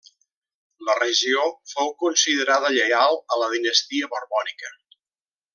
[0.87, 1.43] La regió
[1.73, 4.77] fou considerada lleial a la dinastia borbònica.